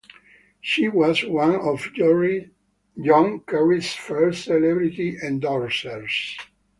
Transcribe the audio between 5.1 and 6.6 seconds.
endorsers.